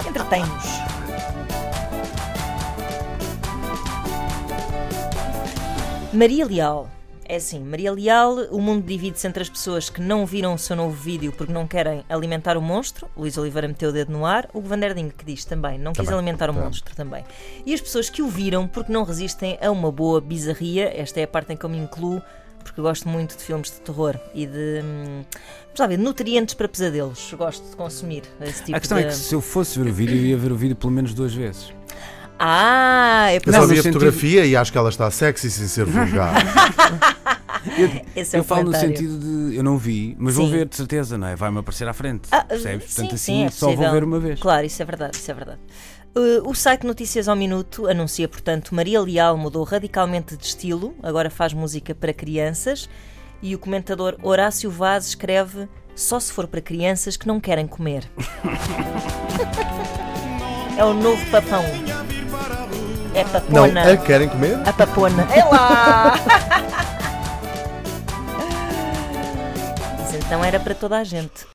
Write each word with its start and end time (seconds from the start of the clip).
Entretém-nos. 0.00 0.82
Maria 6.12 6.44
Leal. 6.46 6.88
É 7.24 7.36
assim, 7.36 7.60
Maria 7.60 7.90
Leal, 7.92 8.34
o 8.50 8.60
mundo 8.60 8.84
divide-se 8.84 9.26
entre 9.26 9.42
as 9.42 9.48
pessoas 9.48 9.88
que 9.88 10.02
não 10.02 10.26
viram 10.26 10.52
o 10.54 10.58
seu 10.58 10.76
novo 10.76 10.92
vídeo 10.92 11.32
porque 11.32 11.52
não 11.52 11.66
querem 11.66 12.04
alimentar 12.08 12.58
o 12.58 12.60
monstro, 12.60 13.08
Luís 13.16 13.38
Oliveira 13.38 13.66
meteu 13.68 13.88
o 13.88 13.92
dedo 13.92 14.12
no 14.12 14.26
ar, 14.26 14.50
o 14.52 14.60
Vanderding 14.60 15.08
que 15.08 15.24
diz 15.24 15.44
também, 15.44 15.78
não 15.78 15.92
quis 15.92 16.04
Também, 16.04 16.14
alimentar 16.18 16.50
o 16.50 16.52
também. 16.52 16.64
monstro 16.68 16.94
também. 16.94 17.24
E 17.64 17.72
as 17.72 17.80
pessoas 17.80 18.10
que 18.10 18.20
o 18.20 18.28
viram 18.28 18.66
porque 18.68 18.92
não 18.92 19.04
resistem 19.04 19.56
a 19.62 19.70
uma 19.70 19.90
boa 19.90 20.20
bizarria, 20.20 20.92
esta 20.94 21.20
é 21.20 21.22
a 21.22 21.28
parte 21.28 21.52
em 21.54 21.56
que 21.56 21.64
eu 21.64 21.70
me 21.70 21.78
incluo, 21.78 22.20
porque 22.62 22.80
eu 22.80 22.84
gosto 22.84 23.08
muito 23.08 23.36
de 23.36 23.42
filmes 23.42 23.70
de 23.70 23.80
terror 23.80 24.16
e 24.34 24.46
de, 24.46 24.80
hum, 24.84 25.24
vamos 25.66 25.78
lá 25.78 25.86
ver, 25.86 25.98
nutrientes 25.98 26.54
para 26.54 26.68
pesadelos. 26.68 27.28
Eu 27.32 27.38
Gosto 27.38 27.68
de 27.70 27.76
consumir 27.76 28.22
esse 28.40 28.62
tipo 28.64 28.76
A 28.76 28.80
questão 28.80 28.98
de... 28.98 29.04
é 29.04 29.08
que 29.08 29.14
se 29.14 29.34
eu 29.34 29.40
fosse 29.40 29.78
ver 29.78 29.90
o 29.90 29.92
vídeo, 29.92 30.16
eu 30.16 30.22
ia 30.26 30.36
ver 30.36 30.52
o 30.52 30.56
vídeo 30.56 30.76
pelo 30.76 30.92
menos 30.92 31.12
duas 31.14 31.34
vezes. 31.34 31.72
Ah, 32.38 33.26
é 33.30 33.38
por 33.40 33.50
Eu 33.50 33.52
Não, 33.52 33.60
só 33.60 33.66
vi 33.66 33.72
a 33.74 33.76
sentido- 33.76 33.92
fotografia 33.92 34.44
e 34.46 34.56
acho 34.56 34.72
que 34.72 34.78
ela 34.78 34.88
está 34.88 35.10
sexy 35.10 35.50
sem 35.50 35.68
ser 35.68 35.84
vulgar. 35.84 36.34
esse 38.16 38.34
é 38.34 38.38
eu 38.38 38.42
o 38.42 38.44
falo 38.44 38.64
no 38.64 38.74
sentido 38.76 39.18
de 39.18 39.56
eu 39.56 39.62
não 39.62 39.78
vi, 39.78 40.16
mas 40.18 40.34
vou 40.34 40.46
Sim. 40.46 40.52
ver 40.52 40.66
de 40.68 40.74
certeza, 40.74 41.16
não 41.16 41.28
é? 41.28 41.36
Vai-me 41.36 41.58
aparecer 41.58 41.86
à 41.86 41.92
frente. 41.92 42.22
Ah, 42.32 42.44
percebes? 42.44 42.90
sim, 42.90 43.02
Portanto, 43.02 43.18
sim, 43.18 43.44
assim 43.44 43.44
é 43.44 43.50
só 43.50 43.72
vou 43.72 43.90
ver 43.92 44.02
uma 44.02 44.18
vez. 44.18 44.40
Claro, 44.40 44.66
isso 44.66 44.82
é 44.82 44.84
verdade, 44.84 45.16
isso 45.16 45.30
é 45.30 45.34
verdade. 45.34 45.60
Uh, 46.14 46.46
o 46.46 46.54
site 46.54 46.86
Notícias 46.86 47.26
ao 47.26 47.34
Minuto 47.34 47.88
anuncia, 47.88 48.28
portanto, 48.28 48.74
Maria 48.74 49.00
Leal 49.00 49.34
mudou 49.38 49.64
radicalmente 49.64 50.36
de 50.36 50.44
estilo, 50.44 50.94
agora 51.02 51.30
faz 51.30 51.54
música 51.54 51.94
para 51.94 52.12
crianças 52.12 52.86
e 53.40 53.54
o 53.54 53.58
comentador 53.58 54.18
Horácio 54.22 54.70
Vaz 54.70 55.06
escreve 55.06 55.66
só 55.94 56.20
se 56.20 56.30
for 56.30 56.46
para 56.46 56.60
crianças 56.60 57.16
que 57.16 57.26
não 57.26 57.40
querem 57.40 57.66
comer. 57.66 58.04
é 60.76 60.84
o 60.84 60.92
novo 60.92 61.24
papão. 61.30 61.64
É 63.14 63.24
Não, 63.24 63.30
papona. 63.30 63.92
a 63.92 63.96
querem 63.96 64.28
comer? 64.28 64.58
A 64.68 64.72
papona. 64.72 65.22
É 65.32 65.42
lá! 65.44 66.12
Mas 69.98 70.14
então 70.14 70.44
era 70.44 70.60
para 70.60 70.74
toda 70.74 70.98
a 70.98 71.04
gente. 71.04 71.46